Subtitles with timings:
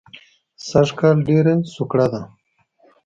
[0.67, 2.21] سږ کال ډېره سوکړه ده